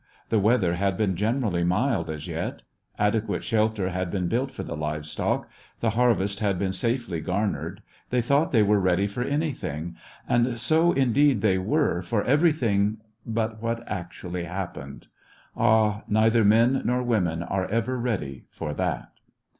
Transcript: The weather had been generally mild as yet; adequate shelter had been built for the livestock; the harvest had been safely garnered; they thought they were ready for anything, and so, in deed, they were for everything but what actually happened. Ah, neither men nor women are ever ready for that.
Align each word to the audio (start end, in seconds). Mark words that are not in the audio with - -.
The 0.29 0.39
weather 0.39 0.73
had 0.77 0.97
been 0.97 1.15
generally 1.15 1.63
mild 1.63 2.09
as 2.09 2.25
yet; 2.25 2.63
adequate 2.97 3.43
shelter 3.43 3.89
had 3.91 4.09
been 4.09 4.27
built 4.27 4.49
for 4.49 4.63
the 4.63 4.75
livestock; 4.75 5.47
the 5.79 5.91
harvest 5.91 6.39
had 6.39 6.57
been 6.57 6.73
safely 6.73 7.19
garnered; 7.21 7.83
they 8.09 8.19
thought 8.19 8.51
they 8.51 8.63
were 8.63 8.79
ready 8.79 9.05
for 9.05 9.21
anything, 9.21 9.95
and 10.27 10.59
so, 10.59 10.91
in 10.91 11.13
deed, 11.13 11.41
they 11.41 11.59
were 11.59 12.01
for 12.01 12.23
everything 12.23 12.97
but 13.27 13.61
what 13.61 13.83
actually 13.87 14.45
happened. 14.45 15.05
Ah, 15.55 16.01
neither 16.07 16.43
men 16.43 16.81
nor 16.83 17.03
women 17.03 17.43
are 17.43 17.67
ever 17.67 17.95
ready 17.99 18.45
for 18.49 18.73
that. 18.73 19.11